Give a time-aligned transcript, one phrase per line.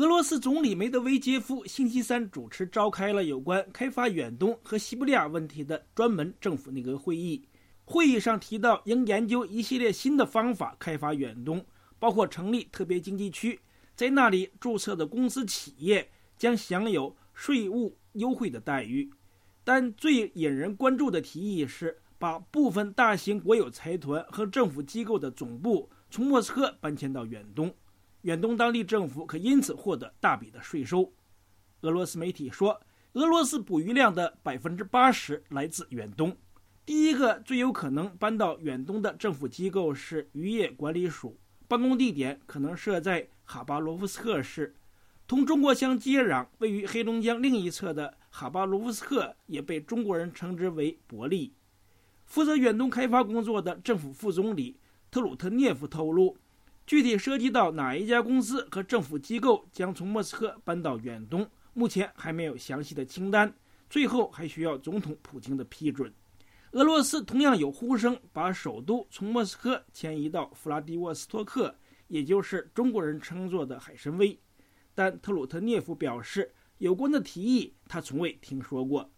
[0.00, 7.44] 俄罗斯总理梅德韦杰夫星期三主持召开了有关开发远东和西伯利亚问题的专门政府内阁会议。
[7.84, 11.62] 会议上提到，应研究一系列新的方法开发远东，
[11.98, 13.60] 包括成立特别经济区，
[13.94, 19.10] 在那里注册的公司企业将享有税务优惠的待遇。
[19.64, 27.70] 但最引人关注的提议是，把部分大型国有财团和政府机构的总部从莫斯科搬迁到远东。
[28.22, 31.12] 远东当地政府可因此获得大笔的税收。
[31.80, 32.80] 俄罗斯媒体说，
[33.14, 36.36] 俄罗斯捕鱼量的百分之八十来自远东。
[36.84, 44.74] 第一个最有可能搬到远东的政府机构是渔业管理署，办公地点可能设在哈巴罗夫斯克市。
[45.26, 51.54] 同中国相接壤、位于黑龙江另一侧的哈巴罗夫斯克也被中国人称之为伯利。
[52.26, 54.76] 负责远东开发工作的政府副总理
[55.10, 56.36] 特鲁特涅夫透露。
[56.90, 63.54] 具体涉及到哪一家公司和政府机构将从莫斯科搬到远东，目前还没有详细的清单，
[63.88, 66.12] 最后还需要总统普京的批准。
[66.72, 71.72] 俄罗斯同样有呼声把首都从莫斯科迁移到弗拉迪沃斯托克，
[72.08, 74.36] 也就是中国人称作的海参崴，
[74.92, 79.08] 但特鲁特涅夫表示，有关的提议他从未听说过。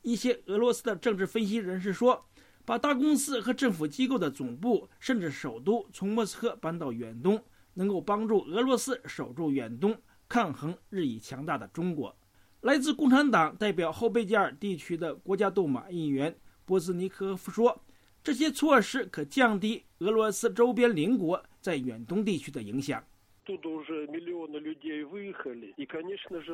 [0.00, 2.24] 一些俄罗斯的政治分析人士说。
[2.64, 7.42] 把大公司和政府机构的总部甚至首都从莫斯科搬到远东，
[7.74, 9.96] 能够帮助俄罗斯守住远东，
[10.28, 12.16] 抗衡日益强大的中国。
[12.62, 16.34] 来自共产党代表后贝加尔地区的国家杜马议员
[16.64, 17.84] 波兹尼科夫说
[18.24, 23.04] ：“这些措施可降低俄罗斯周边邻国在远东地区的影响。”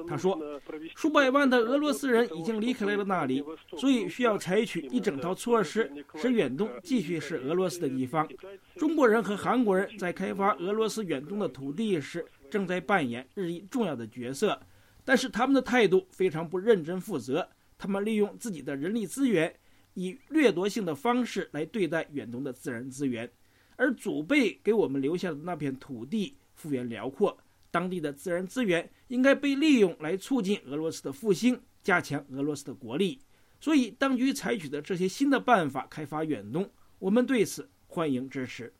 [0.08, 0.60] 他说
[0.96, 3.44] ：“数百万的俄罗斯人已经离开了那里，
[3.77, 8.28] 所以需要采取一整套措施，使远东继续是俄罗斯的地方。
[8.77, 14.61] 中国人和韩国人在开发俄罗斯远东的土地时，正在扮演日益重要的角色，
[15.05, 17.48] 但是他们的态度非常不认真负责。
[17.78, 19.55] 他们利用自己的人力资源，
[19.95, 23.30] 以掠夺性的方式来对待远东的自然资源，
[23.77, 27.39] 而祖辈给我们留下的那片土地。”幅员辽阔，
[27.71, 33.23] 当地的自然资源应该被利用来促进俄罗斯的复兴，加强俄罗斯的国力。
[33.59, 38.75] 所以，当局采取的这些新的办法开发远东，我们对此欢迎支持。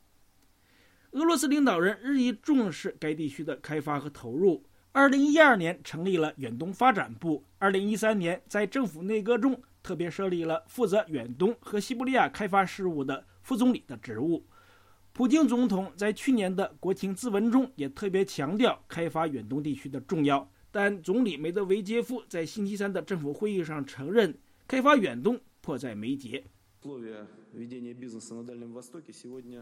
[1.11, 4.63] 俄罗斯领导人日益重视该地区的开发和投入。
[4.93, 14.45] 二零一二年成立了远东发展部，二零一三年在政府内阁中特别设立了负责远东和西伯利亚开发事务的副总理的职务。
[15.13, 24.33] 普京总统在去年的国情咨文中也特别强调开发远东地区的重要，但总理梅德韦杰夫在星期三的政府会议上承认，
[24.67, 26.41] 开发远东迫在眉睫。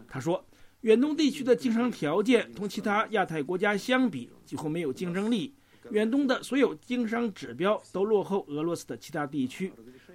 [0.08, 0.46] 他说，
[0.82, 5.52] 远东地区的经商条件同其他亚太国家相比几乎没有竞争力，
[5.90, 9.72] 远东的所有经商指标都落后俄罗斯的其他地区。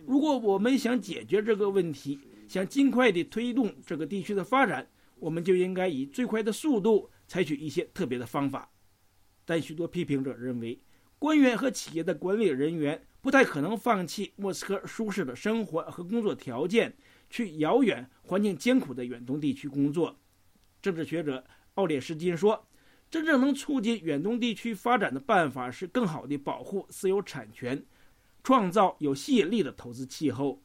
[0.08, 4.88] 如果我们想解决这个问题，想尽快地推动这个地区的发展，
[5.18, 8.70] 我们就应该以最快的速度采取一些特别的方法，
[9.46, 10.82] 但许多批评者认为，
[11.18, 16.96] 官员和企业的管理人员不太可能放弃莫斯科舒适的生活和工作条件，
[17.30, 20.20] 去遥远、环境艰苦的远东地区工作。
[20.82, 21.44] 政治学者
[21.76, 22.68] 奥列什金说
[23.10, 27.84] ：“真正能促进远东地区发展的办法是更好地保护私有产权，
[28.44, 30.62] 创造有吸引力的投资气候。”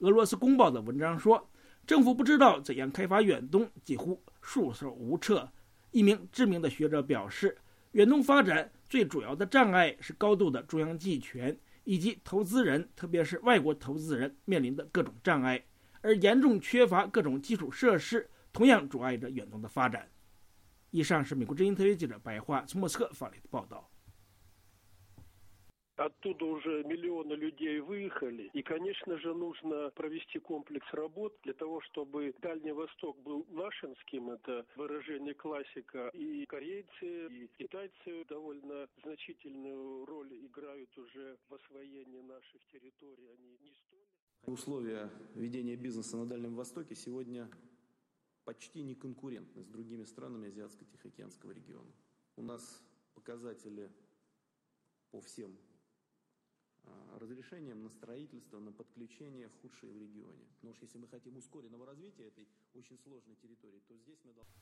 [0.00, 1.48] 俄罗斯公报的文章说。
[1.86, 5.50] 政府不知道怎样开发远东，几乎束手无策。
[5.90, 7.56] 一名知名的学者表示，
[7.92, 15.62] 远东发展最主要的障碍是高度的中央集权，以及投资人，特别是外国投资人面临的各种障碍，
[16.00, 20.08] 而严重缺乏各种基础设施，同样阻碍着远东的发展。
[20.90, 23.90] 以上是美国之音特约记者白桦从莫斯科发来的报道。
[25.96, 28.50] Оттуда уже миллионы людей выехали.
[28.52, 34.30] И, конечно же, нужно провести комплекс работ для того, чтобы Дальний Восток был нашинским.
[34.30, 36.08] Это выражение классика.
[36.08, 43.28] И корейцы, и китайцы довольно значительную роль играют уже в освоении наших территорий.
[43.28, 44.52] Они не столь...
[44.52, 47.48] Условия ведения бизнеса на Дальнем Востоке сегодня
[48.44, 51.92] почти не конкурентны с другими странами Азиатско-Тихоокеанского региона.
[52.36, 52.82] У нас
[53.14, 53.90] показатели
[55.12, 55.56] по всем
[57.18, 60.46] разрешением на строительство, на подключение худшие в регионе.
[60.56, 64.52] Потому что если мы хотим ускоренного развития этой очень сложной территории, то здесь мы должны...